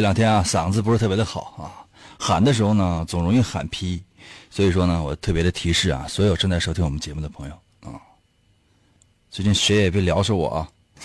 [0.00, 1.84] 这两天啊，嗓子不是特别的好啊，
[2.18, 4.02] 喊的时候呢，总容易喊劈，
[4.48, 8.00] 所以说呢，我特别的提示啊，所有正在收听我们节目的朋友啊，
[9.30, 10.66] 最近谁也别撩着我啊，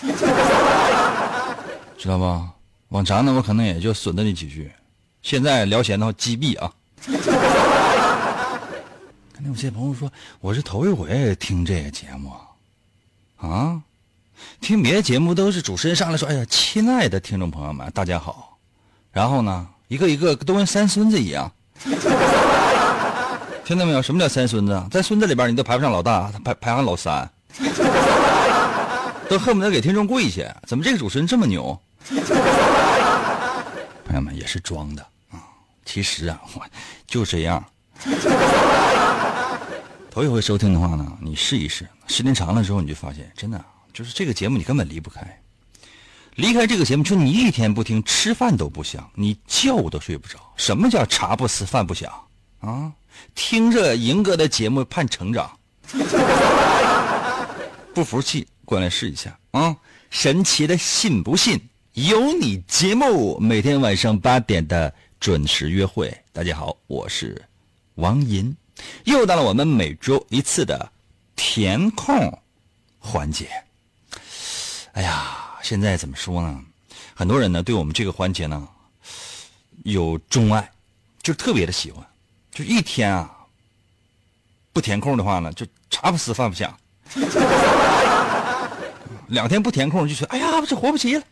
[1.98, 2.50] 知道吧？
[2.88, 4.72] 往常呢，我可能也就损了你几句，
[5.20, 6.72] 现在聊闲的话击毙啊。
[9.34, 12.32] 可能有些朋友说，我是头一回听这个节目，
[13.36, 13.78] 啊。
[14.62, 18.55] 听别的节目都是主持人上来说：“哎呀，亲爱的听众朋友们，大家好。”
[19.16, 21.50] 然后呢，一个一个都跟三孙子一样，
[23.64, 24.02] 听到没有？
[24.02, 24.82] 什么叫三孙子？
[24.90, 27.26] 在孙子里边，你都排不上老大，排排行老三，
[29.26, 30.54] 都恨不得给听众跪下。
[30.66, 31.80] 怎么这个主持人这么牛？
[34.04, 35.40] 朋友们也是装的啊，
[35.86, 36.60] 其实啊，我
[37.06, 37.64] 就这样。
[40.10, 43.58] 头一回收听的话呢，你试一试，时间长了之后，你就发现真的。
[43.94, 45.40] 就是这个节目你根本离不开，
[46.36, 50.38] 离开这个节目，就你一天不听，吃饭都不香，你觉都睡不着。
[50.56, 52.12] 什么叫茶不思饭不想
[52.60, 52.92] 啊？
[53.34, 55.58] 听着赢哥的节目盼成长，
[57.94, 59.74] 不服气过来试一下啊！
[60.10, 61.58] 神奇的信不信
[61.94, 66.14] 有你节目，每天晚上八点的准时约会。
[66.32, 67.42] 大家好，我是
[67.94, 68.54] 王银，
[69.04, 70.92] 又到了我们每周一次的
[71.34, 72.38] 填空
[72.98, 73.48] 环节。
[74.92, 76.60] 哎呀，现在怎么说呢？
[77.12, 78.68] 很多人呢对我们这个环节呢
[79.82, 80.70] 有钟爱，
[81.22, 82.06] 就特别的喜欢，
[82.52, 83.28] 就一天啊
[84.72, 86.70] 不填空的话呢，就茶不思饭不想；
[89.26, 91.22] 两天不填空就说：“哎呀，这活不齐了。”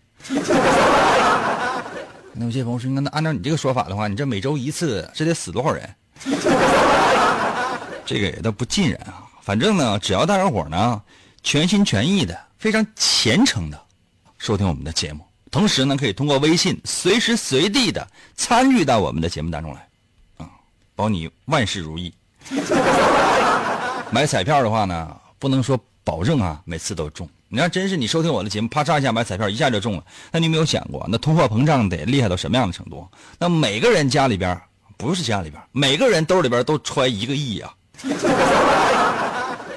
[2.35, 5.89] 那有些朋友说：“那按照你这个说法的话，你这每周一次，这得死多少人？”
[8.05, 9.23] 这个也都不尽然啊。
[9.43, 11.01] 反正呢，只要大家伙呢
[11.45, 12.37] 全心全意的。
[12.59, 13.84] 非常虔诚的
[14.45, 18.07] 收听我们的节目，同时呢，可以通过微信随时随地的
[18.37, 19.89] 参与到我们的节目当中来，
[20.37, 20.47] 啊，
[20.95, 22.13] 保你万事如意。
[24.13, 27.27] 买彩票的话呢，不能说保证啊每次都中。
[27.49, 33.09] 你要真是你收听我的节目，啪嚓一下买彩票一下就中了，那你有没有想过，那通货膨胀得厉害到什么样的程度？
[33.39, 34.61] 那每个人家里边
[34.99, 37.75] 不是家里边，每个人兜里边都揣一个亿呀。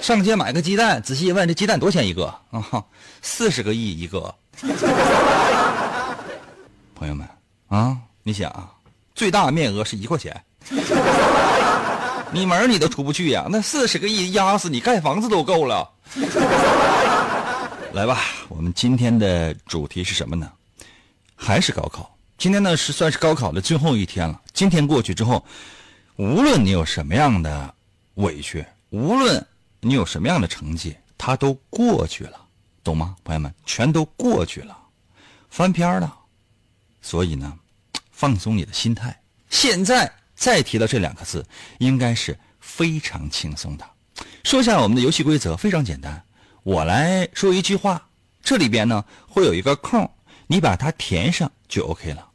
[0.01, 2.83] 上街买个鸡蛋，仔细一问，这鸡蛋多少钱一个啊？
[3.22, 4.35] 四十个亿一个。
[6.95, 7.28] 朋友们
[7.68, 8.72] 啊，你想啊，
[9.13, 10.35] 最大面额是一块钱，
[12.31, 15.90] 你门你都出不去呀，那四十个亿压死你，盖房子都够了。
[17.94, 18.19] 来吧，
[18.50, 20.51] 我们今天的主题是什么呢？
[21.35, 22.13] 还是高考。
[22.38, 24.39] 今天呢是算是高考的最后一天了。
[24.53, 25.44] 今天过去之后，
[26.18, 27.74] 无论你有什么样的
[28.16, 29.44] 委屈，无论。
[29.79, 32.41] 你有什么样的成绩，它都过去了，
[32.87, 33.53] 懂吗，朋友们？
[33.65, 34.77] 全都过去了，
[35.49, 36.17] 翻篇了。
[37.01, 37.53] 所以呢，
[38.11, 39.19] 放松你的心态。
[39.49, 41.45] 现在再提到这两个字，
[41.79, 43.85] 应该是非常轻松的。
[44.45, 46.23] 说一下我们的游戏规则，非常简单。
[46.63, 48.07] 我来说一句话，
[48.41, 50.09] 这里边呢会有一个空，
[50.47, 52.25] 你把它填上就 OK 了。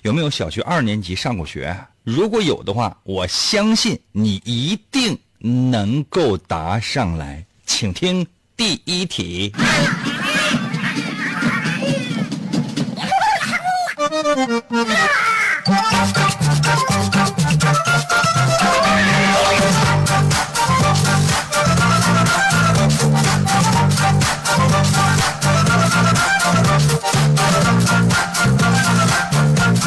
[0.00, 1.76] 有没有小学二年级上过学？
[2.02, 5.18] 如果有的话，我相信你一定。
[5.40, 8.26] 能够答上来，请听
[8.58, 9.52] 第一题。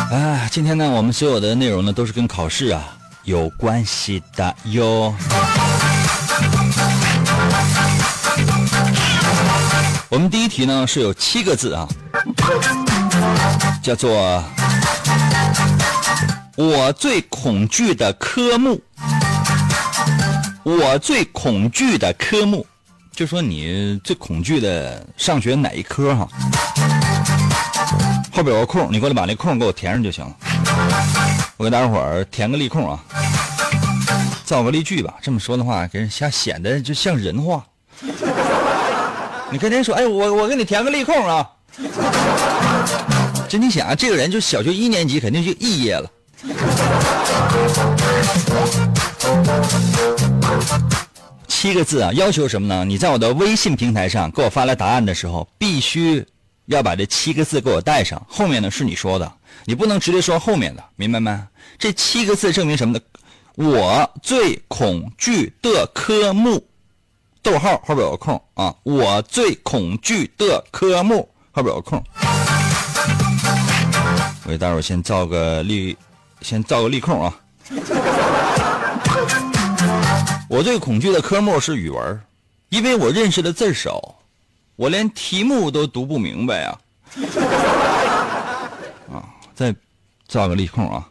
[0.10, 2.82] 哎，今天呢，我们所有的内容呢，都是跟考试啊。
[3.26, 5.14] 有关系的哟。
[10.12, 11.88] 我们第一题呢是有七个字啊，
[13.82, 14.44] 叫做
[16.58, 18.78] “我最恐惧的科目”。
[20.64, 22.68] 我最恐惧的科目，
[23.14, 26.28] 就说你最恐惧的上学哪一科哈？
[28.34, 30.36] 后边有个空，你过来把那空给我填上就行了。
[31.56, 33.00] 我给大家伙儿填个例空啊，
[34.44, 35.14] 造个例句吧。
[35.22, 37.66] 这么说的话，给人瞎显得就像人话。
[39.52, 41.46] 你跟人说，哎，我我给你填个利空啊。
[43.50, 46.10] 真你想啊，这个人就小学一年级，肯定就肄业了。
[51.50, 52.86] 七个字啊，要求什么呢？
[52.86, 56.26] 你在我的微信平台上给我发来答案的时候，必须
[56.68, 58.26] 要把这七个字给我带上。
[58.30, 59.30] 后面呢是你说的，
[59.66, 61.38] 你不能直接说后面的，明白没？
[61.78, 63.00] 这七个字证明什么呢？
[63.56, 66.64] 我最恐惧的科目，
[67.42, 68.74] 逗号后边有个空啊。
[68.84, 72.02] 我最恐惧的科目后边有个空。
[74.46, 75.98] 我给大伙先造个例，
[76.42, 77.34] 先造个例空啊。
[80.50, 82.22] 我最恐惧的科目是语文，
[82.70, 84.16] 因为我认识的字少，
[84.76, 86.78] 我连题目都读不明白啊！
[89.14, 89.24] 啊，
[89.56, 89.74] 再
[90.28, 91.08] 造个例空啊！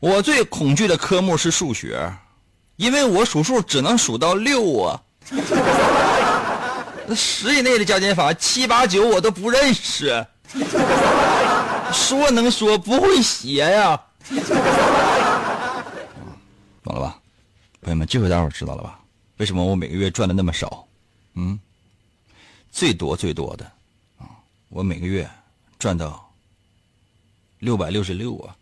[0.00, 2.12] 我最恐惧的科目是数学，
[2.76, 5.00] 因为我数数只能数到六啊！
[7.06, 10.26] 那十以内的加减法，七八九我都不认识，
[11.92, 14.00] 说能说不会写呀！
[16.82, 17.18] 懂了吧？
[17.80, 18.98] 朋友们，这回大伙知道了吧？
[19.38, 20.86] 为什么我每个月赚的那么少？
[21.34, 21.58] 嗯，
[22.70, 23.64] 最多最多的
[24.18, 24.26] 啊，
[24.68, 25.28] 我每个月
[25.78, 26.30] 赚到
[27.58, 28.54] 六百六十六啊！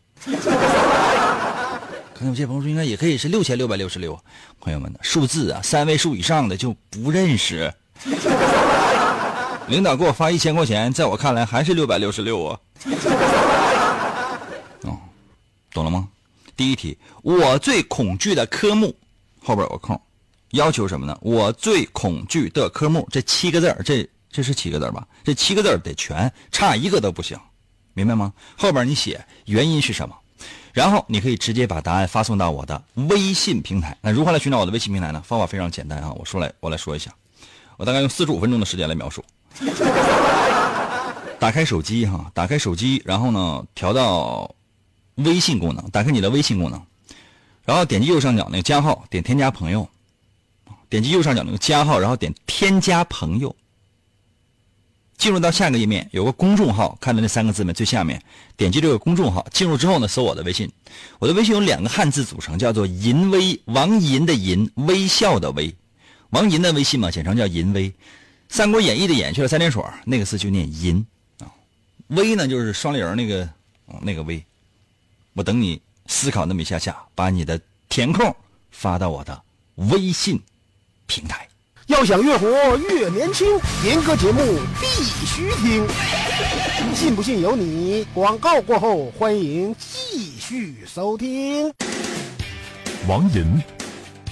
[2.20, 4.22] 可能有些朋友说，应该也可以是六千六百六十六。
[4.60, 7.72] 朋友们，数字啊，三位数以上的就不认识。
[9.68, 12.60] 领导给我发一千块钱，在我看来还是六百六十六啊。
[14.82, 14.98] 哦，
[15.72, 16.10] 懂了吗？
[16.54, 18.94] 第一题，我最恐惧的科目。
[19.42, 19.98] 后边有个空，
[20.50, 21.16] 要求什么呢？
[21.22, 25.08] 我最恐惧的科目，这七个字这这是七个字吧？
[25.24, 27.38] 这七个字得全，差一个都不行，
[27.94, 28.30] 明白吗？
[28.58, 30.14] 后边你写原因是什么，
[30.72, 33.96] 然后你可以直接把答案发送到我的微信平台。
[34.00, 35.22] 那如何来寻找我的微信平台呢？
[35.26, 37.10] 方法非常简单啊，我说来我来说一下，
[37.76, 39.24] 我大概用四十五分钟的时间来描述。
[41.40, 44.54] 打开手机哈，打开手机，然后呢调到
[45.16, 46.80] 微信功能，打开你的微信功能。
[47.64, 49.88] 然后点击右上角那个加号，点添加朋友，
[50.88, 53.54] 点击右上角那个加号，然后点添加朋友。
[55.20, 57.72] 进入到下个页面，有个公众号，看到那三个字没？
[57.72, 58.20] 最下面
[58.56, 60.68] 点击这个公众号，进入之后呢，搜我的微信。
[61.18, 65.72] 我的微信有两个汉字组成，叫做“银微”，王银的银，微笑的微，
[66.30, 67.90] 王银的微信嘛，简称叫银微。
[68.48, 71.06] 《三国演义》的演去了三点水，那个字就念银
[71.38, 71.46] 啊。
[72.08, 73.48] 微呢，就是双立人那个
[74.00, 74.42] 那个微。
[75.34, 75.80] 我等你。
[76.12, 78.34] 思考那么一下下，把你的填空
[78.72, 79.40] 发到我的
[79.76, 80.42] 微信
[81.06, 81.46] 平台。
[81.90, 82.46] 要想越活
[82.76, 83.44] 越年轻，
[83.84, 84.40] 严哥节目
[84.80, 85.84] 必须听。
[86.94, 88.06] 信不信由你。
[88.14, 91.74] 广告过后，欢迎继续收听。
[93.08, 93.60] 王银，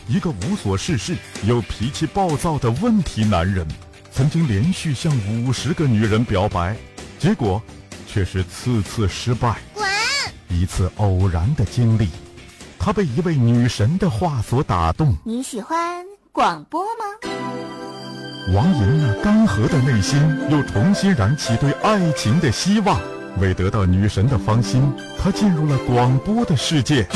[0.06, 3.66] 一个无所事事又脾气暴躁的问题男人，
[4.12, 6.76] 曾经连续向五十个女人表白，
[7.18, 7.60] 结果
[8.06, 9.56] 却是次次失败。
[10.48, 12.08] 一次偶然的经历，
[12.78, 15.12] 他被一位女神的话所打动。
[15.24, 17.47] 你喜欢广播吗？
[18.54, 22.98] 王莹那干涸的内心又重新燃起对爱情的希望。
[23.38, 24.82] 为得到女神的芳心，
[25.22, 27.06] 他进入了广播的世界。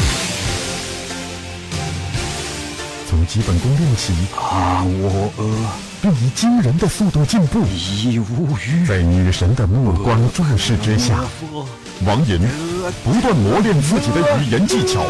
[3.08, 5.32] 从基本功练起，啊，我
[6.02, 7.64] 并以惊人的速度进步。
[7.66, 8.86] 已无语。
[8.86, 11.24] 在女神的目光注视之下。
[12.04, 12.38] 王莹
[13.04, 15.00] 不断磨练自己的语言技巧，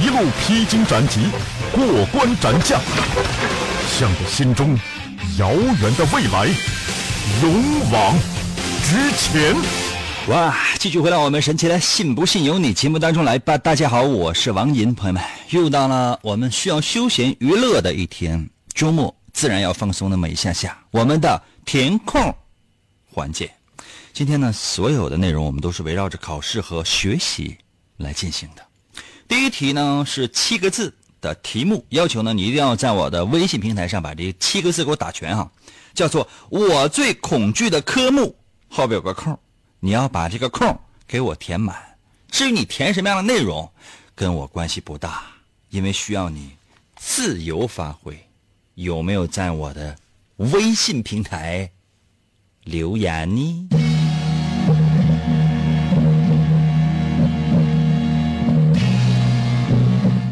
[0.00, 1.28] 一路披荆斩棘，
[1.72, 2.80] 过关斩将，
[3.98, 4.78] 向着心中
[5.38, 6.46] 遥远的未来
[7.42, 8.18] 勇往
[8.84, 9.54] 直前。
[10.28, 10.56] 哇！
[10.78, 13.58] 继续回到我们神奇的“信不信由你”节目当中来吧。
[13.58, 20.78] 大家好，我是王银，朋友们，又到了我们需要休闲娱乐的一天，周末自然要放松那么一下下。
[20.90, 22.34] 我们的填空
[23.12, 23.50] 环节。
[24.12, 27.56] 今天呢，所有的内容我们都是围绕着考试和学习
[27.96, 28.62] 来进行的。
[29.28, 35.50] 第一题呢是七个字的题目，要求呢你一定要在我的微信平台上把这七个字给我打全哈，
[35.94, 38.36] 叫做“我最恐惧的科目”，
[38.68, 39.38] 后边有个空，
[39.80, 41.76] 你要把这个空给我填满。
[42.30, 43.70] 至于你填什么样的内容，
[44.14, 45.24] 跟我关系不大。
[45.70, 46.50] 因为需要你
[46.96, 48.18] 自由发挥。
[48.74, 49.96] 有没有在我的
[50.36, 51.70] 微信平台
[52.64, 53.89] 留言呢？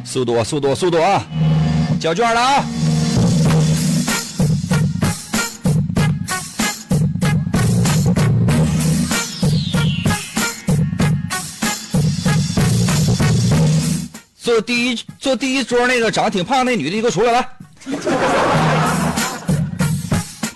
[0.08, 1.22] 速度，速度，速度啊！
[2.00, 2.64] 交卷了啊！
[14.40, 17.46] 坐第一坐第一桌那个长得挺胖那女的，你给我出来来！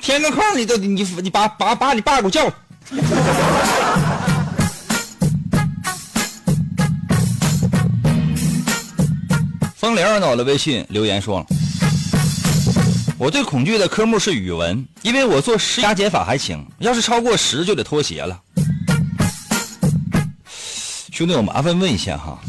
[0.01, 2.55] 填个空，你都你你把把把你爸给我叫来。
[9.83, 11.47] 风铃在我的微信留言说了，
[13.19, 18.41] 我最恐惧的科目是语文，因为我做十加减法还行，要是超过十就得脱鞋了。
[21.11, 22.41] 兄弟，我麻烦问一下哈，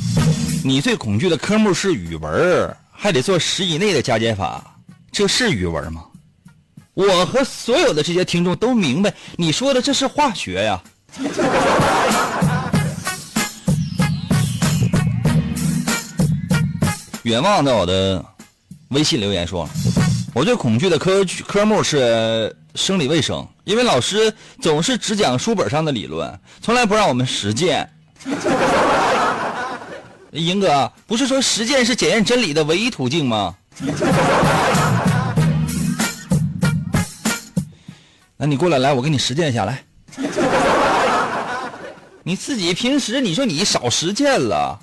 [0.64, 4.64] 你最恐惧的科目是语文，还得做十以内的加减法，
[5.12, 6.04] 这是语文吗？
[6.94, 10.80] 我和所有的这些听众都明白，你说的这是化学呀。
[17.24, 18.24] 远望在我的
[18.90, 19.68] 微信留言说，
[20.34, 27.90] 我最恐惧的科科目是生理卫生，因为老师总是只讲书本上的理论，从来不让我们实践。
[30.32, 33.56] 英哥，不是说实践是检验真理的唯一途径吗？
[38.36, 39.82] 那你过来，来，我给你实践一下来。
[42.24, 44.78] 你自己平时你说你少实践了，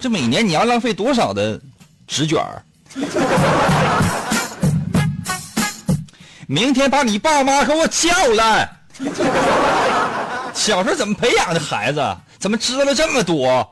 [0.00, 1.60] 这每年你要浪费多少的
[2.06, 2.62] 纸卷儿？
[6.46, 8.68] 明天把你爸妈给我叫来。
[10.54, 12.02] 小时候怎么培养的孩子？
[12.38, 13.70] 怎么知道了这么多？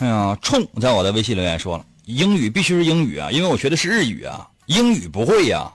[0.00, 5.70] 哎呀，冲在我的微信留言说了，英语必须是英语啊，因为我学的是日语啊，英语不会呀，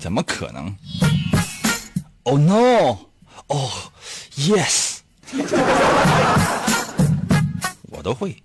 [0.00, 0.74] 怎么可能
[2.28, 2.98] ？Oh no！
[3.46, 3.70] 哦
[4.36, 4.98] ，Yes！
[7.90, 8.36] 我都会。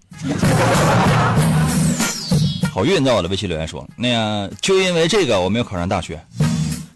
[2.73, 6.17] 好运在我的微信留言说，那样就因为这个我没有考上大学，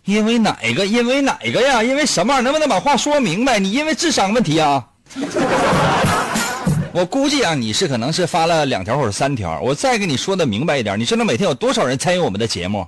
[0.05, 0.85] 因为哪个？
[0.85, 1.83] 因为哪个呀？
[1.83, 2.39] 因为什么？
[2.39, 3.59] 能不能把话说明白？
[3.59, 4.87] 你因为智商问题啊？
[6.93, 9.59] 我估计啊，你是可能是发了两条或者三条。
[9.59, 12.87] 我再给你说的明白一点，你知道每天有多少人参与我们的节目？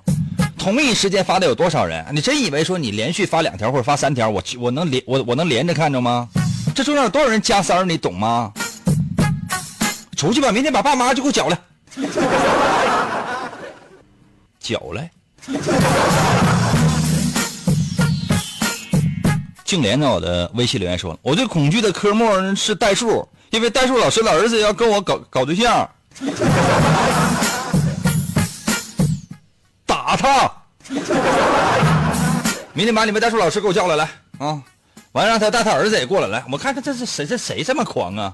[0.60, 2.06] 同一时间发的有多少人？
[2.12, 6.28] 你真以为说你连续发两条或者发三条，我我能连我我能连着看着吗？
[6.76, 8.52] 这中间有多少人加塞儿，你懂吗？
[10.18, 11.58] 出去吧，明天把爸妈就给我搅了。
[14.60, 15.02] 搅了。
[19.64, 23.28] 静莲在我的微信留言说了，我最恐惧的科目是代数。
[23.52, 25.90] 因为代数老师的儿子要跟我搞搞对象，
[32.80, 34.64] 明天把你们代数老师给我叫来，来啊！
[35.12, 37.26] 完了让他带他儿子也过来，来，我看看这是谁？
[37.26, 38.34] 这谁这么狂啊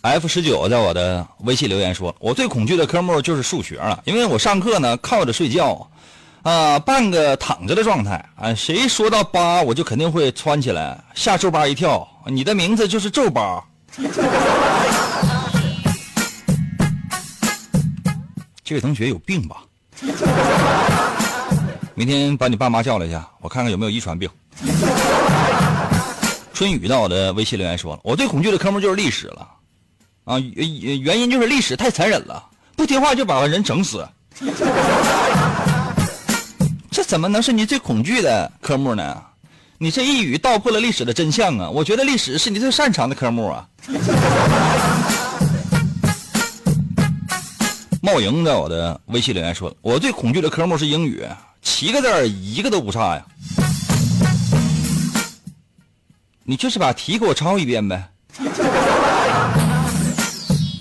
[0.00, 5.88] ？F 十九在我的微信留言说，我最恐惧的科目就是数学了，因为我上课呢靠着睡觉。
[6.42, 8.52] 啊，半个躺着的状态啊！
[8.52, 12.04] 谁说到八，我就肯定会窜起来，吓皱巴一跳。
[12.26, 13.62] 你的名字就是皱巴。
[18.64, 19.58] 这位同学有病吧？
[21.94, 24.28] 明天把你爸妈叫来一下，我看看有没有遗传病。
[26.54, 29.48] 春雨到我的微信留言说了，我最恐惧的科目就是历史了，
[30.24, 32.42] 啊，原原因就是历史太残忍了，
[32.76, 34.06] 不听话就把人整死。
[36.90, 39.22] 这怎么能是你最恐惧的科目呢？
[39.78, 41.70] 你这一语道破了历史的真相啊！
[41.70, 43.66] 我觉得历史是你最擅长的科目啊。
[48.02, 51.22] 茂营在我的微信留言说：“我最恐惧的科目是英语，
[51.60, 53.26] 七个字一个都不差呀。”
[56.44, 58.08] 你就是把题给我抄一遍呗。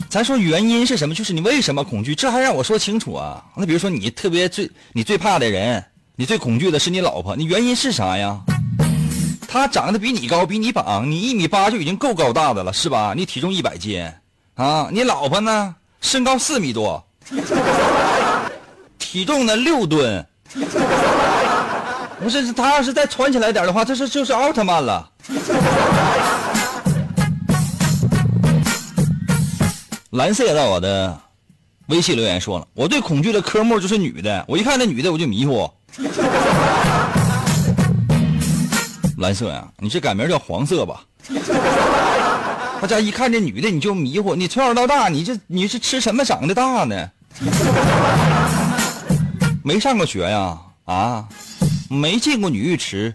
[0.10, 1.14] 咱说原因是什么？
[1.14, 2.16] 就是你为什么恐惧？
[2.16, 3.44] 这还让我说清楚啊？
[3.56, 5.84] 那比如说你特别最你最怕的人。
[6.16, 8.42] 你最恐惧的是你老婆，你原因是啥呀？
[9.48, 13.14] 她长得比你高，比你绑，你一米八就已经够高大的了，是吧？
[13.16, 14.06] 你体重一百斤，
[14.56, 15.76] 啊，你老婆呢？
[16.02, 17.06] 身高四米多，
[18.98, 20.26] 体重呢六吨，
[22.20, 25.10] 不是，他要是再窜起来点的话，这是就是奥特曼了。
[30.12, 31.16] 蓝色在我的
[31.88, 35.70] 微信留言说了，我最恐惧的科目就是女的，我一看那女的我就迷糊。
[39.18, 41.02] 蓝色呀，你这改名叫黄色吧？
[42.82, 47.10] 大家一看这女的你就迷糊，你从小到大你这你是吃什么长的大呢？
[49.64, 50.58] 没上过学呀？
[50.86, 51.28] 啊，
[51.90, 53.14] 没进过女浴池，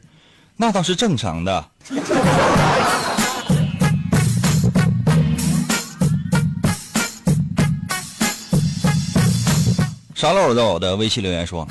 [0.56, 1.64] 那倒是正常的。
[10.14, 11.66] 沙漏在我的微信留言说：“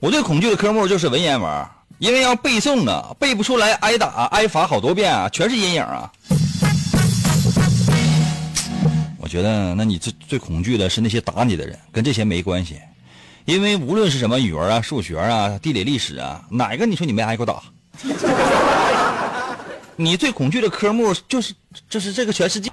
[0.00, 1.66] 我最恐惧的科目就是文言文，
[1.98, 6.10] 因为要背诵啊，背不出来挨打挨罚好多遍啊，全是阴影啊。”
[9.26, 12.76] 我觉得，那你最最恐惧的是那些打你的人，跟这些没关系，
[13.44, 17.60] 因为无论是什么语文啊、数学啊、地理历史啊，哪个你说你没挨过打？
[19.96, 21.52] 你最恐惧的科目就是
[21.90, 22.70] 就是这个全世界。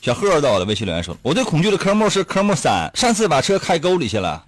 [0.00, 4.44] 小贺到我的微信留言说：“我最恐惧的科目是科目三，上次把车开沟里去了。”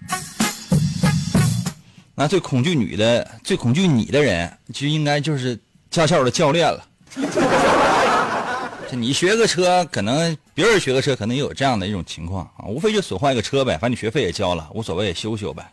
[2.23, 5.59] 那最恐惧女的、最恐惧你的人，就应该就是
[5.91, 6.87] 驾校的教练了。
[8.95, 15.69] 你学个车，可能别人学个车，可能也有这样的一种情况啊，无非就损坏个车呗，反正你学费也交了，无所谓，修修呗。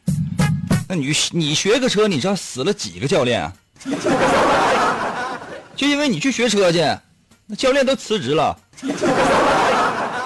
[0.87, 3.53] 那你你学个车，你知道死了几个教练啊？
[5.77, 6.79] 就因为你去学车去，
[7.45, 8.57] 那教练都辞职了。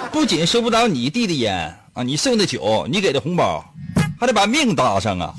[0.10, 3.62] 不仅收不到你递的烟啊，你送的酒，你给的红包，
[4.18, 5.36] 还得把命搭上啊。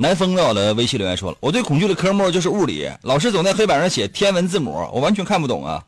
[0.00, 5.82] 南风在我的微信留言说了，我最恐惧的科目就是物理，老师总在黑板上写天文字母，我完全看不懂啊。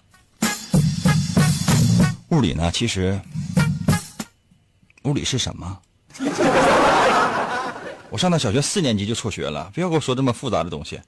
[2.31, 3.21] 物理呢，其实
[5.05, 5.79] 物理是什么？
[8.11, 11.01] 我上到小学四年级就辍学了，不要跟我说这么复杂的东西。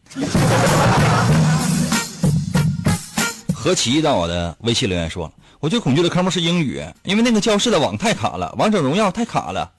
[3.53, 9.73] 何其在我的微信留言说了，我最恐惧的科目是英语，因为那个教室的网太卡了，王者荣耀太卡了。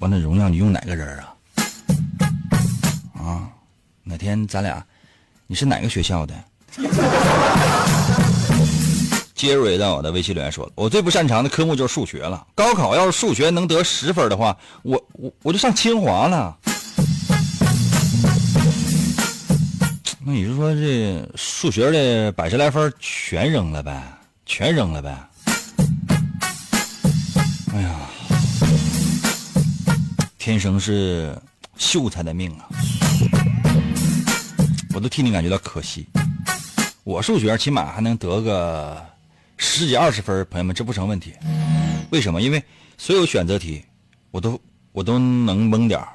[0.00, 1.34] 王者荣耀你用哪个人啊？
[3.12, 3.48] 啊，
[4.02, 4.82] 哪天咱俩，
[5.46, 6.34] 你是哪个学校的？
[9.34, 12.46] 杰瑞在我的微信留言说，我最不擅长的科目就是数学了。
[12.54, 16.56] 高考要是数学能得十分的话，我我我就上清华了。
[20.24, 24.02] 那你是说这数学的百十来分全扔了呗？
[24.46, 25.14] 全扔了呗？
[30.40, 31.38] 天生是
[31.76, 32.66] 秀才的命啊！
[34.94, 36.06] 我都替你感觉到可惜。
[37.04, 38.98] 我数学起码还能得个
[39.58, 41.34] 十几二十分，朋友们，这不成问题。
[42.08, 42.40] 为什么？
[42.40, 42.64] 因为
[42.96, 43.84] 所有选择题
[44.30, 44.58] 我都
[44.92, 46.08] 我都能蒙点儿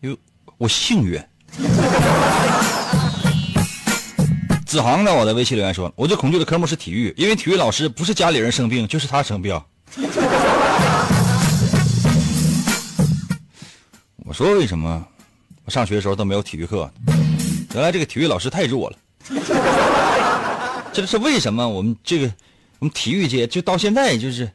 [0.00, 0.16] 因为
[0.58, 1.20] 我幸运。
[4.64, 9.60] 子航在我的微信留言说：“我最恐惧的科目是体育，因为体育老师不是家里人生病，就是他生病。”
[14.36, 15.02] 说为什么
[15.64, 16.90] 我上学的时候都没有体育课？
[17.72, 18.98] 原来这个体育老师太弱了。
[20.92, 21.66] 这是为什么？
[21.66, 22.30] 我们这个
[22.78, 24.46] 我们体育界就到现在就是，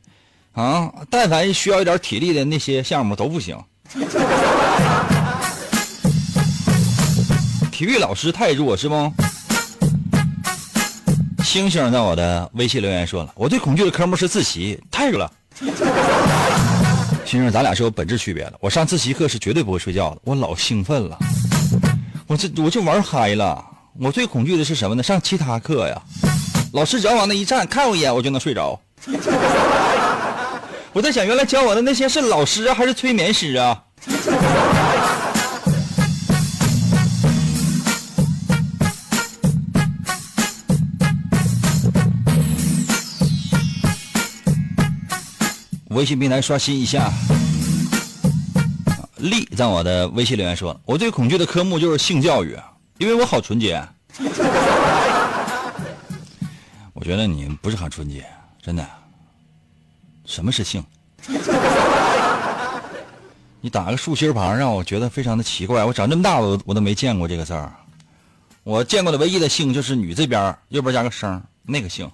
[0.52, 3.58] 啊，但凡需要一点体力的那些项目都不行。
[7.72, 9.12] 体育老师太弱是不？
[11.44, 15.34] 星星在我的微信留言说了，我最恐惧的科目是自习，太热了。
[17.32, 18.54] 先生，咱俩是有本质区别的。
[18.60, 21.18] 我上自习课是绝对不会睡觉的，我老兴奋了，
[22.28, 23.66] 我这我就玩嗨了。
[23.98, 25.02] 我最恐惧的是什么呢？
[25.02, 26.02] 上其他课呀，
[26.74, 28.78] 老师只要往那一站，看我一眼我就能睡着。
[30.92, 33.82] 我在想，原来教我的那些是老师啊，还是催眠师啊？
[46.02, 47.12] 微信平台刷新一下。
[49.18, 52.58] 丽在我的微信留言说：“我最恐惧的科目就是性教育，
[52.98, 53.88] 因为我好纯洁。
[56.94, 58.26] ”我觉得你不是很纯洁，
[58.60, 58.84] 真的。
[60.26, 60.84] 什么是性？
[63.62, 65.86] 你打个竖心旁，让我觉得非常的奇怪。
[65.86, 67.72] 我长这么大，我我都没见过这个字儿。
[68.64, 72.10] 我见过的唯一的性就是女这边右边加个生，那个性。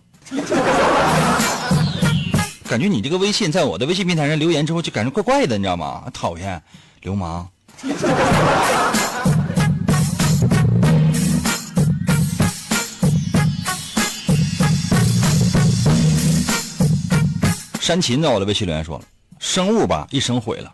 [2.67, 6.03] 感觉你这个微信在我的微信平台上留言之后，就感觉怪怪的，你知道吗？
[6.13, 6.61] 讨厌，
[7.01, 7.47] 流氓。
[17.79, 19.05] 山琴在我的微信留言说了
[19.39, 20.73] ：“生物吧，一生毁了。”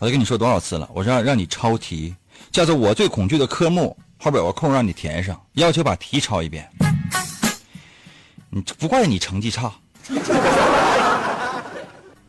[0.00, 2.14] 我都跟你说多少次了，我让让你抄题，
[2.50, 6.66] 叫做我最恐惧的科目，后边有个空让你填上，要求把题抄一遍。
[8.48, 9.70] 你不怪你成绩差，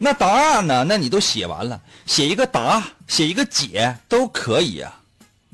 [0.06, 0.86] 那答案呢？
[0.88, 4.94] 那你都写完了，写一个答，写一个解都可以啊。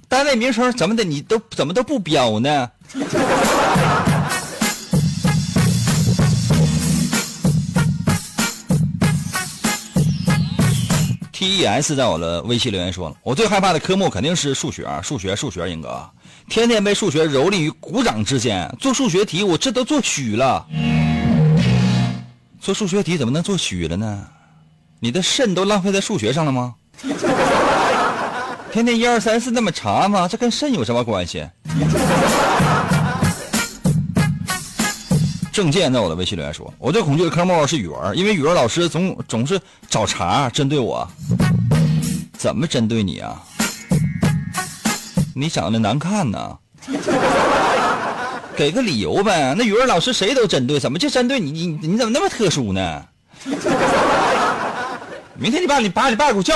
[0.10, 2.70] 单位名称怎么的，你都怎么都不标呢
[11.32, 16.10] ？T E S 在我的微信留言说了，我最害怕的科目肯定是数学，数学，数学，英哥，
[16.50, 20.68] 天天被数学蹂躏于股掌之间，做数学题我这都做虚了。
[22.60, 24.28] 做数学题怎么能做虚了呢？
[25.04, 26.76] 你的肾都浪费在数学上了吗？
[28.72, 30.28] 天天一二三四那么查吗？
[30.28, 31.44] 这跟肾有什么关系？
[35.52, 39.60] 郑健在我的微信留言说：“我最恐惧的科目是语文，因为语文老师总总是
[39.90, 41.08] 找茬针对我。
[42.38, 43.42] 怎么针对你啊？
[45.34, 46.58] 你长得难看呢？
[48.56, 49.56] 给个理由呗。
[49.58, 51.52] 那语文老师谁都针对，怎么就针对你？
[51.52, 53.04] 你你怎么那么特殊呢？
[55.42, 56.56] 明天你把你把你爸给我叫。”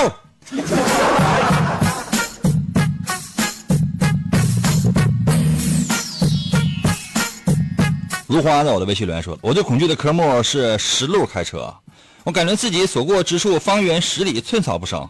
[8.28, 11.74] 如花在我的微信留言说：“我最恐惧的科目是实路开车，
[12.22, 15.08] 我感觉自己所过之处方圆十里寸草不生。”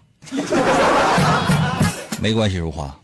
[2.18, 2.96] 没关系，如花，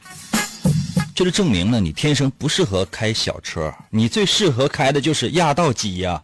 [1.14, 6.22] 这就证明了你天生不适合开小车，你最适合开的就是压道机呀。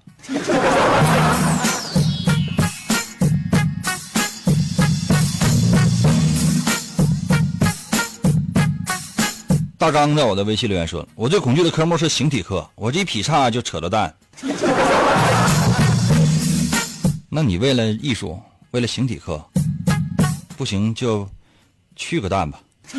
[9.79, 14.13] 大刚在我的微信留言说：“我最恐惧的科目是形体课，我这一劈叉就扯了蛋。
[17.31, 18.37] 那你为了艺术，
[18.73, 19.41] 为了形体课，
[20.57, 21.29] 不行就
[21.95, 22.59] 去个蛋吧。”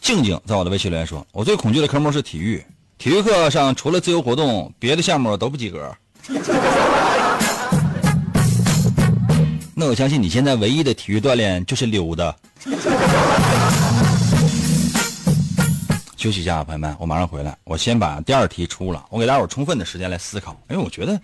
[0.00, 2.64] 静静在我的微信留言说：“我最恐惧的科目是体育，
[2.96, 5.92] 体育课上除了自由活动，别的项目都不及格。”
[9.80, 12.34] 那我相信你现在唯一的体育锻炼就是溜达。
[16.16, 17.56] 休息一下，朋友们，我马上回来。
[17.62, 21.20] 我先把第二题出了，我给大伙充分的时间来思考，因为我觉得，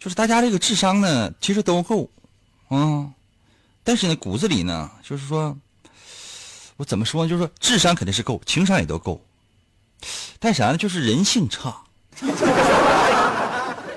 [0.00, 2.08] 就是大家这个智商呢，其实都够，
[2.70, 3.12] 嗯，
[3.84, 5.54] 但是呢，骨子里呢，就是说，
[6.78, 7.28] 我怎么说呢？
[7.28, 9.22] 就是说，智商肯定是够，情商也都够，
[10.38, 10.78] 但啥呢？
[10.78, 11.76] 就是人性差。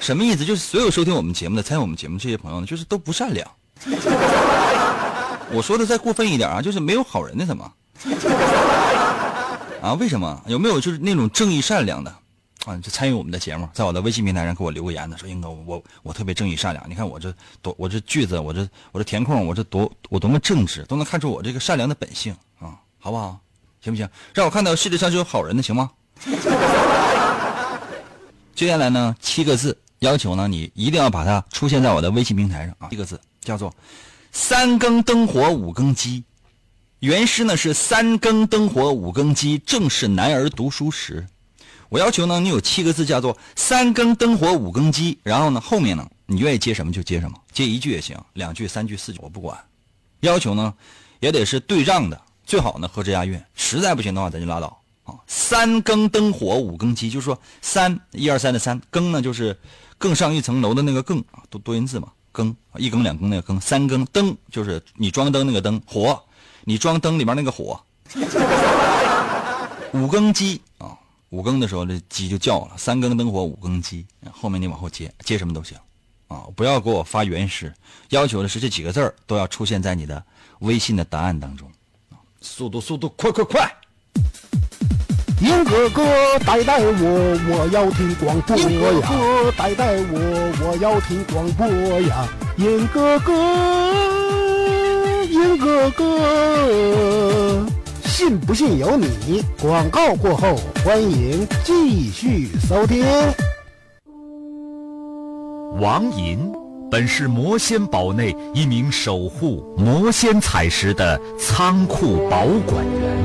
[0.01, 0.43] 什么意思？
[0.43, 3.49] 就是所有收听我们节目的、参与我们节目这些朋友呢，就是都不善良。
[5.51, 7.71] 我说的再过分一点啊，就是没有好人的怎么？
[9.81, 10.41] 啊，为什么？
[10.47, 12.11] 有没有就是那种正义善良的
[12.65, 12.75] 啊？
[12.77, 16.83] 就参与我们的节目，在我的微信平台上给我留个言的，说英哥，我我特别正义善良。
[16.89, 23.37] 你看我这多，我这句子，我这我这填空，我这多我多么正直，都能看出我这个善良的本性啊，好不好？
[23.81, 24.09] 行不行？
[24.33, 25.91] 让我看到世界上是有好人的，行吗？
[28.55, 33.19] 接下来呢，七个字要求呢，你一定要把它出现在我的微信平台上啊，七个字。
[33.45, 33.73] 叫做
[34.33, 36.25] “三更灯火五更鸡”，
[36.99, 41.25] 原诗呢是“三更灯火五更鸡，正是男儿读书时”。
[41.87, 49.57] 我要求呢，你有七个字，叫做“三更灯火五更鸡”，然后呢，后面呢，你愿意接什么就接什么，接一句也行，两句、三句、四句我不管。
[50.21, 50.73] 要求呢，
[51.19, 53.39] 也得是对仗的，最好呢合辙押韵。
[53.53, 55.13] 实在不行的话，咱就拉倒啊。
[55.27, 59.57] 三更灯火五更鸡，就是说三一二三的三更呢，就是
[59.99, 62.11] 更上一层楼的那个更啊，多多音字嘛。
[62.35, 66.21] 更一更两更那个更三更灯就是你装灯那个灯火，
[66.65, 67.81] 你装灯里面那个火。
[69.93, 70.97] 五更鸡啊，
[71.29, 72.73] 五更的时候这鸡就叫了。
[72.77, 75.77] 三更灯火五更鸡，后面你往后接接什么都行
[76.27, 77.73] 啊，不要给我发原诗，
[78.09, 80.21] 要求的是这几个字都要出现在你的
[80.59, 81.71] 微信的答案当中。
[82.41, 83.71] 速度速度快快快！
[85.41, 86.03] 英哥哥
[86.45, 88.61] 带带我，我要听广播呀！
[88.69, 90.17] 英哥哥带带我，
[90.63, 91.67] 我要听广播
[92.01, 92.27] 呀！
[92.55, 93.33] 英哥哥，
[95.25, 97.65] 英哥哥，
[98.05, 99.43] 信不信由你。
[99.61, 103.05] 广告过后，欢迎继续收听。
[105.81, 106.49] 王银
[106.89, 113.24] 本是魔仙堡内一名守护魔仙彩石的仓库保管员，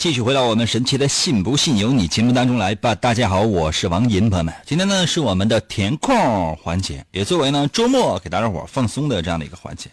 [0.00, 2.94] 继续回到我们神奇的“信不信由你”节目当中来吧。
[2.94, 9.90] 大家好，我是王银，朋友们，今天呢是我们的填空环节，也作为呢周末给大家伙放松的这样的一个环节。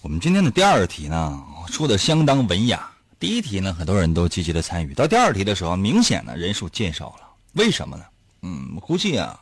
[0.00, 8.04] 我们今天的第二题呢出的相当文雅，第一题呢很多人都积极的参与，到第二题的时候，明显呢人数减少了，为什么呢？
[8.40, 9.38] 嗯，我估计啊，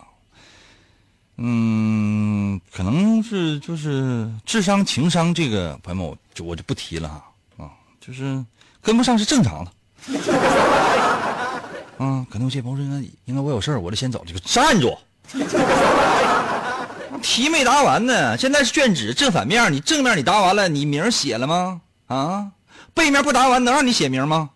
[1.36, 7.70] 嗯，可能是就是智商情商这个朋友们，我就我就不提了哈啊，
[8.00, 8.44] 就是。
[8.82, 9.72] 跟不上是正常的，
[11.98, 14.96] 嗯，可能有些朋友说应该应该我有事我就先走，这个站住，
[17.22, 21.80] 题没答完呢，现在是卷纸正反面，你正面你答完了，你名写了吗？
[22.06, 22.46] 啊，
[22.94, 24.50] 背面不答完能让你写名吗？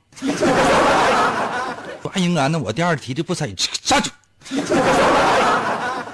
[2.03, 4.11] 不应该，那我第二题就不参与，站住！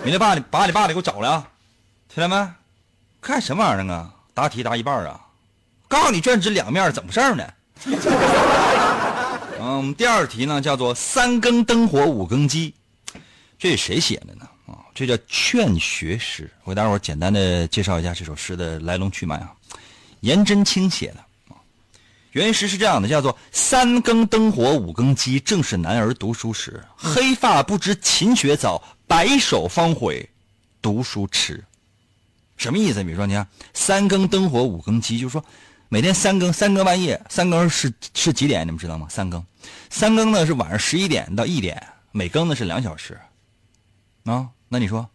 [0.02, 1.44] 明天把你把你爸的给我找来啊，
[2.08, 2.48] 听见没？
[3.20, 4.08] 干什么玩意儿啊？
[4.32, 5.20] 答题答一半啊？
[5.88, 7.44] 告诉你卷纸两面怎么事儿呢？
[9.76, 12.72] 我们，第二题呢叫做“三更灯火五更鸡”，
[13.58, 14.48] 这是谁写的呢？
[14.66, 16.50] 啊，这叫劝学诗。
[16.64, 19.52] 我给大伙简单的介绍一下这首诗的来龙去脉啊。
[20.20, 21.60] 颜真卿写的啊，
[22.32, 26.82] 原诗是这样的，叫做“三更灯火五更鸡，正是男儿读书时。
[26.96, 30.28] 黑发不知勤学早，白首方悔
[30.80, 31.62] 读书迟。”
[32.56, 33.04] 什么意思？
[33.04, 35.44] 比如说，你看“三更灯火五更鸡”，就是说。
[35.88, 38.66] 每天三更，三更半夜，三更是是几点？
[38.66, 39.06] 你们知道吗？
[39.08, 39.44] 三更，
[39.88, 43.16] 三更呢是晚上十一点到一点，每更呢是两小时。
[44.24, 45.08] 啊，那你说，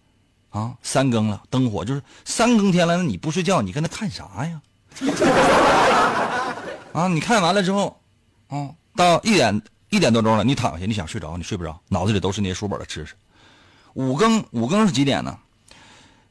[0.49, 4.61] 啊，三更了，灯火就是三更天了，那你不睡觉，你跟他看啥呀？
[6.93, 7.99] 啊，你看完了之后，
[8.47, 13.13] 啊，到一点一点多钟了，你躺下，你想睡着，你睡不着，脑子里都是那些书本的知识。
[13.93, 15.37] 五更，五更是几点呢？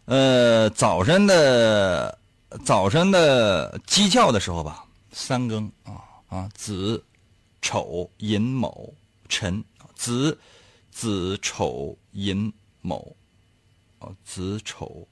[0.06, 2.18] 呃，早晨的。
[2.64, 7.02] 早晨的鸡叫的时候吧，三更啊啊，子
[7.62, 8.88] 丑寅卯
[9.28, 9.62] 辰，
[9.94, 10.36] 子
[10.90, 13.06] 子丑寅卯，
[14.00, 15.06] 啊子丑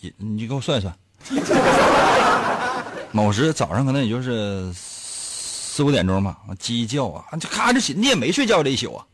[0.00, 0.98] 寅，你给我算一算，
[3.12, 9.06] 卯时早上可能也就是四五点钟吧，鸡叫啊，就咔就醒，你也没睡觉这一宿啊。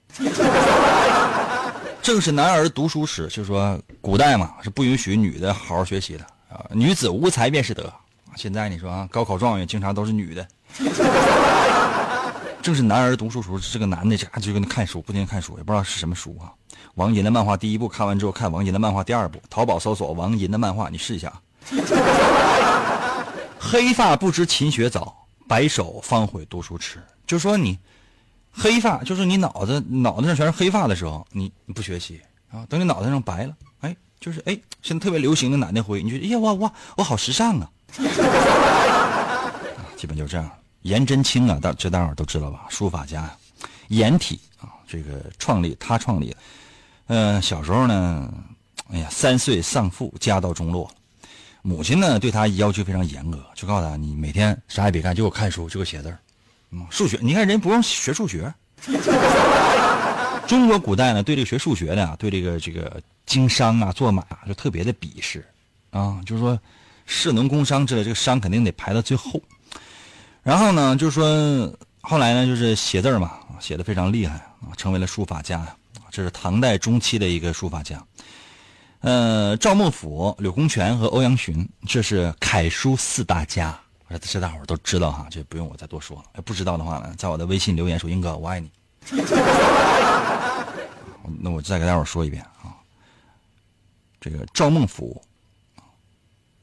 [2.03, 7.91] 正是男儿读书时，就说古代嘛是不允许女的好好学习的啊，女子无才便是德。
[8.35, 10.49] 现在你说啊，高考状元经常都是女的。
[12.61, 16.51] 正是男儿读书时，这个男的家就跟那看书，不停看书，也不知道是什么书啊。
[16.95, 21.33] 王银的漫画第一部看完之后，看王银的漫画第二部，淘宝搜索王银的漫画，你试一下。
[23.61, 27.01] 黑发不知勤学早，白首方悔读书迟。
[27.27, 27.79] 就说你。
[28.53, 32.67] 黑发就是你脑子脑袋上全是黑发的时候，你你不学习啊？
[32.69, 37.71] 等你脑袋上白了，哎，就是哎，现在特别流行的奶奶灰，你觉得哎呀哇哇，我好时尚啊！
[39.97, 40.51] 基本就这样。
[40.83, 42.67] 颜真卿啊，大这大伙都知道吧？
[42.69, 43.31] 书法家，
[43.89, 46.37] 颜体啊，这个创立他创立的。
[47.07, 48.29] 嗯，小时候呢，
[48.91, 50.91] 哎呀，三岁丧父，家道中落，
[51.63, 56.13] 母亲呢对他要求非常严格，就告诉他你每天啥也别干，就给我看书，就给我写字
[56.91, 58.53] 数学，你看人不用学数学。
[60.47, 65.47] 中国古代呢，对这个学数学的，啊对这个这个经商啊、做马就特别的鄙视
[65.91, 66.59] 啊，就是说
[67.07, 69.41] 士农工商之类，这个商肯定得排到最后。
[70.43, 75.65] 然后呢，就是说后来呢，就是写字嘛，写的非常厉害啊，成为了书法家。
[76.11, 78.03] 这是唐代中期的一个书法家。
[79.01, 83.79] 呃，赵孟俯、柳公权和欧阳询，这是楷书四大家。
[84.19, 86.43] 这大伙都知道哈，这不用我再多说了。
[86.43, 88.71] 不知道的话呢，在我的微信留言说：“英哥，我爱你。
[91.41, 92.77] ”那我再给大伙说一遍啊。
[94.21, 95.21] 这个赵孟俯、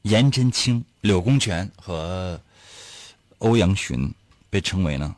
[0.04, 2.40] 颜真卿、柳公权和
[3.40, 4.14] 欧阳询
[4.50, 5.16] 被称为呢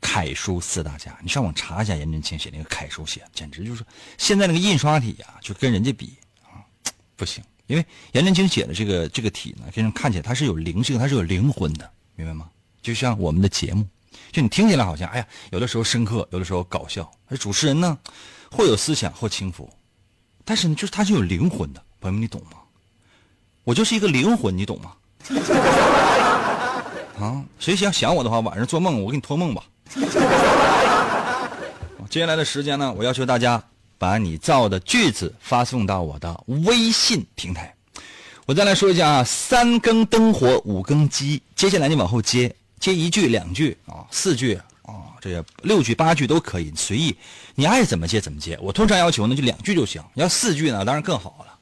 [0.00, 1.18] 楷书四大家。
[1.22, 3.84] 你上网查一下，颜真卿写那个楷书写，简直就是
[4.18, 6.64] 现在那个印刷体啊，就跟人家比啊，
[7.16, 7.44] 不行。
[7.66, 12.48] 因为颜真卿写的这个这个体呢，给人看起来它是有灵性，它是有灵魂的，明白吗？
[12.82, 13.86] 就像我们的节目，
[14.30, 17.10] 就你听起来好像，哎呀，有的时候深刻，有的时候搞笑。
[17.28, 17.96] 而主持人呢，
[18.50, 19.70] 或有思想，或轻浮，
[20.44, 21.82] 但是呢，就是他是有灵魂的。
[22.00, 22.58] 朋友们，你懂吗？
[23.64, 24.92] 我就是一个灵魂，你懂吗？
[27.20, 29.62] 啊，谁想想我的话，晚上做梦，我给你托梦吧。
[32.10, 33.62] 接下来的时间呢，我要求大家
[34.02, 37.72] 把你造的句子发送到我的微信平台。
[38.46, 47.16] 我再来说一下啊，三更灯火五更鸡，接下来你往后接，接一句两句啊，四句啊，这六句八句都可以，随意，
[47.54, 48.58] 你爱怎么接怎么接。
[48.60, 51.56] 我通常要求呢就两句就行，要四句呢当然更好了。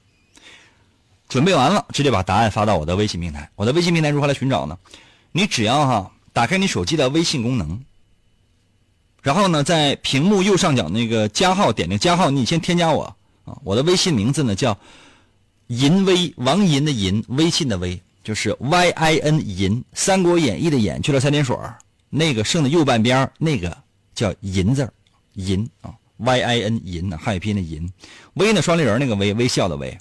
[1.28, 3.50] 准备完了，直接把答案发到我的微信平台。
[3.54, 4.78] 我的微信平台如何来寻找呢？
[5.32, 7.84] 你只要哈打开你手机的微信功能，
[9.22, 13.04] 然后呢在屏幕右上角那个加号点那个加号，你先添加我
[13.44, 14.76] 啊，我的微信名字呢叫。
[15.72, 21.56] 银威王银的银，微信的微，就是 Y I N 银，《三国演义》的演去了三点水
[22.08, 23.78] 那个剩的右半边那个
[24.12, 24.92] 叫银字
[25.34, 27.88] 银啊，Y I N 银呢，汉语拼音的银，
[28.34, 29.96] 微呢双立人那个微，微笑的微。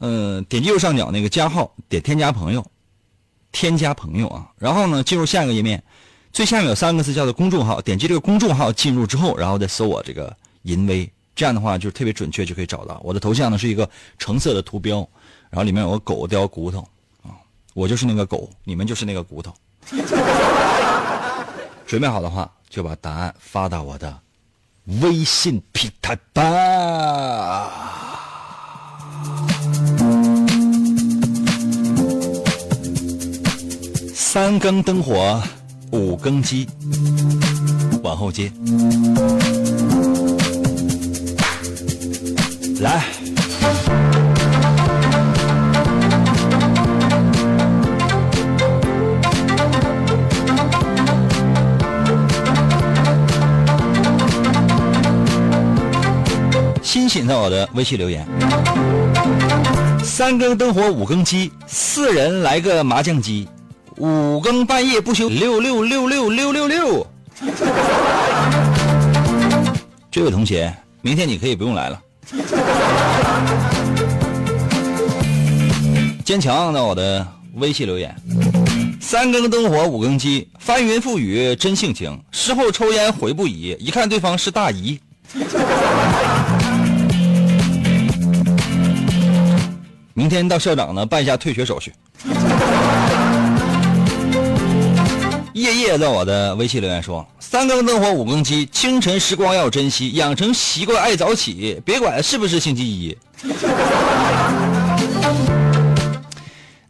[0.00, 2.66] 嗯，点击右上角那个加号，点添加朋友，
[3.52, 5.80] 添加朋友啊，然后呢进入下一个页面，
[6.32, 11.10] 最下面有三个字叫做公众号，点击这个公众号进入之后，然后再搜我这个银威。
[11.34, 15.06] 这样的话就特别准确，就可以找到我的头像呢，是一个橙色的图标，
[15.50, 16.80] 然后里面有个狗叼骨头
[17.22, 17.36] 啊，
[17.74, 19.52] 我就是那个狗，你们就是那个骨头。
[21.86, 24.18] 准备好的话，就把答案发到我的
[25.02, 27.70] 微信平台吧。
[34.14, 35.42] 三更灯火，
[35.92, 36.66] 五更鸡，
[38.02, 38.50] 往后接。
[42.80, 43.04] 来，
[56.82, 58.26] 欣欣在我的微信留言：
[60.02, 63.48] 三更灯火五更鸡，四人来个麻将机，
[63.98, 67.06] 五更半夜不休六六六六六六六。
[70.10, 72.00] 这位同学，明天你可以不用来了。
[76.24, 78.14] 坚强到我的微信留言：
[79.00, 84.98] 三更灯火五更鸡，翻云覆雨真性情，事后抽烟悔不已，一看对方是大姨。
[90.14, 91.92] 明天到校长呢办一下退学手续。
[95.56, 103.16] 夜夜在我的微信留言说：“三更灯火五更鸡，清晨时光要珍惜，养成习惯爱早起，别管是不是星期一。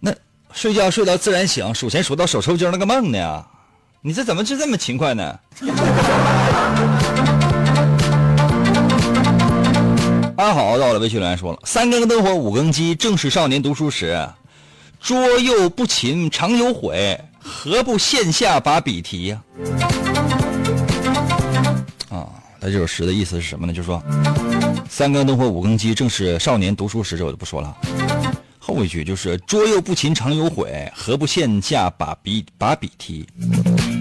[0.01, 0.13] 那
[0.53, 3.45] 睡觉睡到自然醒，数钱数到手抽筋那个梦呢？
[4.03, 5.39] 你这怎么就这么勤快呢？”
[10.39, 14.29] 阿好到我的微信留言说了：“三更灯火五更鸡，正是少年读书时，
[15.01, 19.43] 桌又不勤常有悔。”何不线下把笔提呀？
[22.11, 22.29] 啊，
[22.61, 23.73] 他这首诗的意思是什么呢？
[23.73, 24.03] 就是说，
[24.89, 27.77] 三更灯火五更鸡，正是少年读书时，这我就不说了。
[28.59, 33.25] 后一句就是“桌又不勤常有悔，何不线下把笔把笔提”？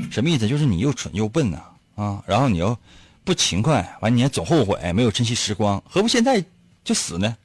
[0.09, 0.47] 什么意思？
[0.47, 1.59] 就是你又蠢又笨呐
[1.93, 2.23] 啊！
[2.25, 2.75] 然后你又
[3.23, 6.43] 不勤快，完你还总后悔，没有珍惜时光，何不现在
[6.83, 7.35] 就死呢？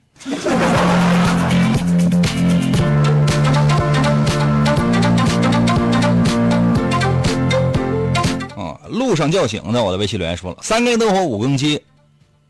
[8.90, 11.80] 路上叫醒的，我的微信留言说了：“三更灯火五更鸡，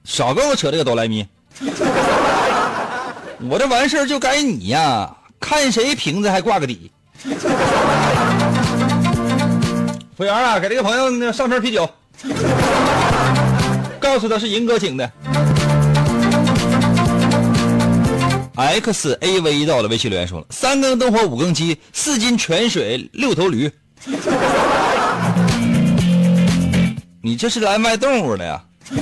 [0.05, 1.27] 少跟我扯这个哆来咪。
[3.49, 6.91] 我这完事儿就该你呀，看谁瓶子还挂个底。”
[10.17, 11.89] 服务员啊，给这个朋友上瓶啤酒，
[13.99, 15.11] 告诉他是银哥请的。
[18.57, 23.71] X A V 到了，微信留言说了：“三更灯火五更鸡，四斤泉水六头驴。”
[27.23, 28.65] 你这是来卖动物的呀？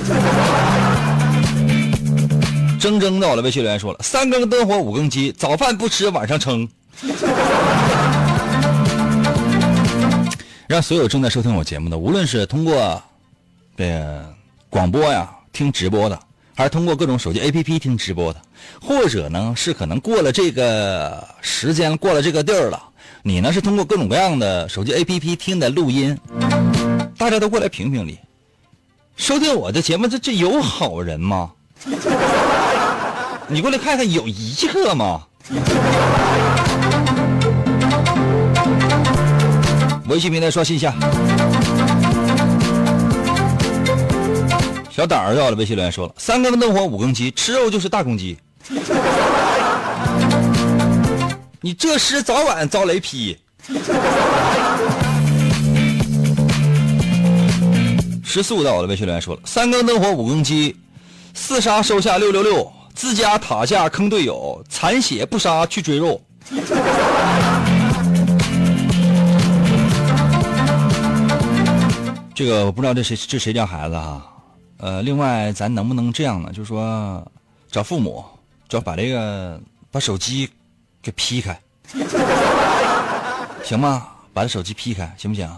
[2.77, 6.67] 铮铮到了，微信留言说了：三更灯火五更鸡，早饭不吃晚上撑。
[10.67, 13.01] 让所有正在收听我节目的，无论是通过
[13.77, 14.33] 这个
[14.69, 16.19] 广播呀听直播的，
[16.53, 18.41] 还是通过各种手机 APP 听直播的，
[18.81, 22.83] 或者呢是可能过了这个时间，过了这个地儿了，
[23.23, 26.17] 你呢是通过各种各样的手机 APP 听的录音。
[27.19, 28.17] 大家都过来评评理，
[29.17, 31.51] 收听我的节目，这这有好人吗？
[33.45, 35.23] 你过来看看，有一个吗？
[40.07, 40.93] 微信平台刷新一下。
[44.89, 48.37] 小胆儿到了，微信留言说了：三更灯火五更鸡，吃肉就是大公鸡。
[51.59, 53.37] 你这诗早晚遭雷劈。
[58.31, 60.77] 十四到了，微信留言说了：三更灯火五更鸡，
[61.33, 66.21] 四杀收下六六六，自家塔下坑队友，残血不杀去追肉。
[72.35, 74.21] 这个我不知道这谁这谁家孩子哈，
[74.77, 76.51] 呃，另外咱能不能这样呢？
[76.53, 77.25] 就是说
[77.71, 78.23] 找父母，
[78.67, 79.59] 就把这个
[79.89, 80.47] 把手机
[81.01, 81.59] 给劈开，
[83.65, 84.05] 行吗？
[84.33, 85.49] 把这手机劈开，行不行？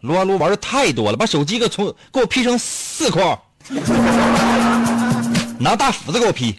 [0.00, 3.38] 撸啊撸玩的太多了，把手机给从给我劈成四块，
[5.58, 6.56] 拿大斧子给我劈。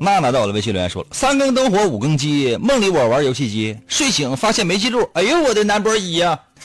[0.00, 6.38] 娜娜在我的微信留言说了：三更灯火五更鸡，梦里我玩游戏机，睡醒发现没记录，哎呦我的 number 一呀！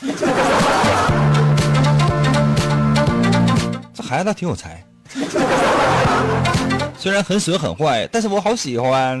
[3.92, 4.82] 这孩子挺有才，
[6.96, 9.18] 虽然很损很坏，但是我好喜欢。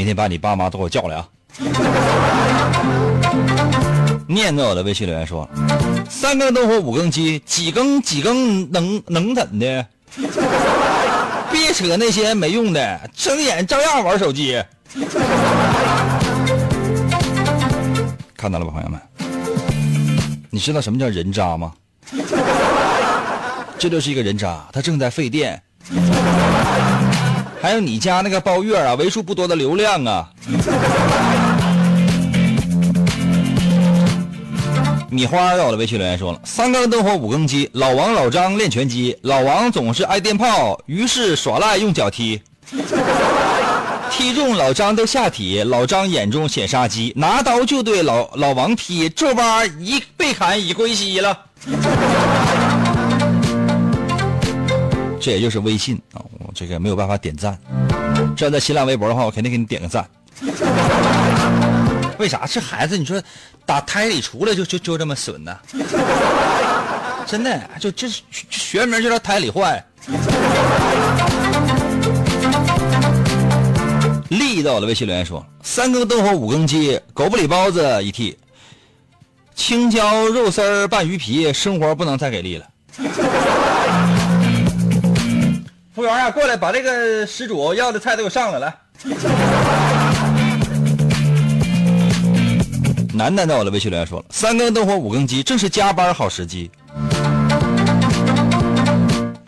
[0.00, 1.28] 明天把你爸妈都给我叫来啊！
[4.26, 5.46] 念在我的微信留言说：
[6.08, 9.86] 三更灯火五更鸡，几更几更能能怎的？
[11.52, 14.58] 别扯那些没用的，睁眼照样玩手机。
[18.34, 18.98] 看到了吧，朋友们？
[20.48, 21.74] 你知道什么叫人渣吗？
[23.78, 25.62] 这就是一个人渣，他正在费电。
[27.62, 30.26] 还有你家那个包月啊，为数不多的流量啊。
[35.10, 42.40] 米花在我的微信留言说了：三更灯火五更鸡，老王老张练拳击，老王总是挨电炮，于是耍赖用脚踢，
[44.10, 51.38] 踢中老张的下体，老张眼中显杀机，拿刀就对老老王劈，这把一被砍已归西了。
[55.20, 57.58] 这也就是微信啊，我这个没有办法点赞，
[58.34, 60.08] 这要在新浪微博的话，我肯定给你点个赞。
[62.18, 62.46] 为啥？
[62.46, 63.22] 这孩子，你说
[63.66, 65.54] 打胎里出来就就就这么损呢？
[67.26, 69.84] 真的，就这学名就叫胎里坏。
[74.30, 78.34] 力到了，微信留言说：三更灯火五更鸡，狗不理包子一屉，
[79.54, 82.66] 青椒肉丝拌鱼皮，生活不能再给力了。
[86.00, 88.74] 服务员啊，过来把这个失主要的菜都给我上来，来。
[93.12, 96.70] 楠楠在我的微信留言说了：“三更灯火五更鸡，正是加班好时机。”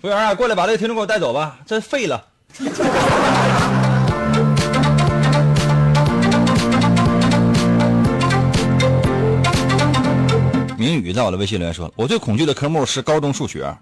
[0.03, 2.22] 服务员啊，过来把这个听众给我带走吧，这废了。
[10.76, 13.74] 明宇在我的微信留言说：“我最恐惧的科目是高中数学。”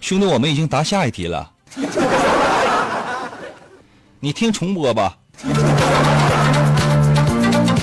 [0.00, 1.48] 兄弟，我们已经答下一题了，
[4.20, 5.16] 你听重播吧。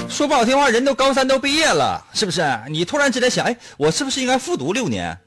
[0.09, 2.43] 说不好听话，人都高三都毕业了，是不是？
[2.69, 5.17] 你突然之间想，哎，我是不是应该复读六年？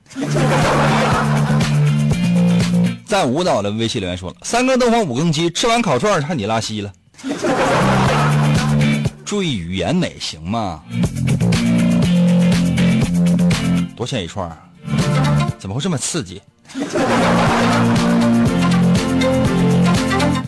[3.06, 6.92] 在舞蹈的微信留言说了：三更灯火五更鸡，吃完烤串看你拉稀了。
[9.24, 10.82] 注意语言美行吗？
[13.96, 14.50] 多少钱一串？
[15.58, 16.40] 怎么会这么刺激？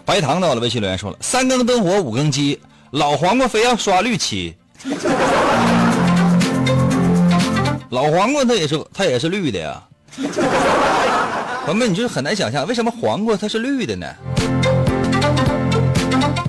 [0.08, 2.58] 白糖到了微信留言说了：三更灯火五更鸡。
[2.92, 4.56] 老黄瓜非要刷绿漆，
[7.90, 9.82] 老黄瓜它也是它也是绿的呀。
[11.66, 14.06] 朋友们，你就是很难想象为什么黄瓜它是绿的呢？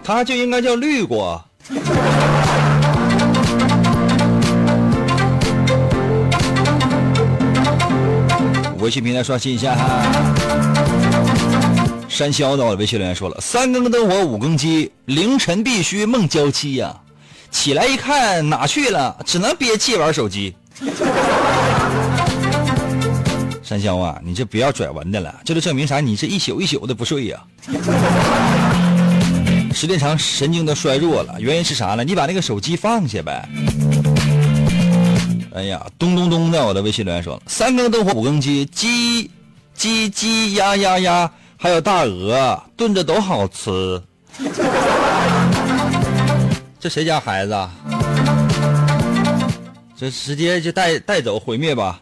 [0.01, 1.43] 它就应该叫绿瓜。
[8.77, 10.78] 微信平台刷新一下哈。
[12.09, 16.93] 山魈的微信留言说了：“三更灯火五更鸡，凌晨必须梦娇妻呀！
[17.51, 20.53] 起来一看哪去了，只能憋气玩手机。
[23.63, 25.99] ”山魈啊，你这不要拽文的了，这就证明啥？
[25.99, 27.39] 你这一宿一宿的不睡呀！
[29.73, 32.03] 时间长神经都衰弱了，原因是啥呢？
[32.03, 33.47] 你把那个手机放下呗。
[35.53, 39.29] 哎呀，咚咚咚在，我的微信留言说了：“三更灯火五更鸡，鸡
[39.75, 41.31] 鸡鸡呀呀呀。”
[41.61, 44.01] 还有大鹅炖着都好吃，
[46.79, 47.51] 这谁家孩子？
[47.51, 47.69] 啊
[49.97, 52.01] 这直接就带带走毁灭吧！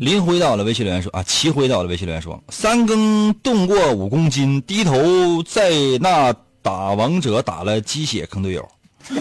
[0.00, 5.70] 林辉到了微信留言说啊，齐辉到了微信留言说，三更动过五公斤，低头在
[6.00, 8.68] 那打王者打了鸡血坑队友。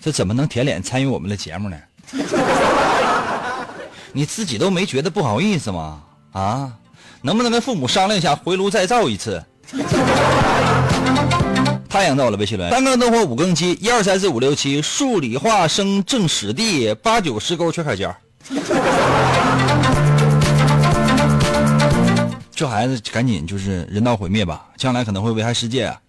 [0.00, 1.76] 这怎么能舔脸参与我们的节目呢？
[4.12, 6.00] 你自己都没觉得不好意思吗？
[6.32, 6.72] 啊，
[7.22, 9.42] 能不能跟父母商量一下，回炉再造一次？
[11.88, 18.14] 太阳到了，微信留言：三更灯火五更鸡，一二三四五六七，数理化生政史地，八九十勾缺开尖。
[22.54, 26.00] 这孩子赶紧就是人道毁灭吧，将来可能会危害世界啊！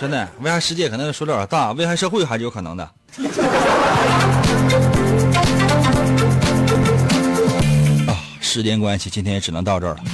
[0.00, 2.88] 真的，危害世界可能说有点大，危害社会还是有可能的。
[8.06, 10.04] 啊，时间关系，今天也只能到这儿了。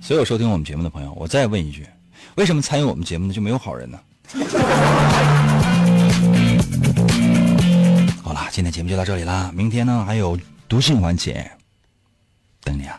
[0.00, 1.86] 所有收听我们节目的朋友，我再问一句：
[2.36, 3.98] 为什么参与我们节目的就没有好人呢？
[8.22, 10.38] 好了，今天节目就到这里啦，明天呢还有
[10.68, 11.50] 读信环节，
[12.62, 12.98] 等你啊。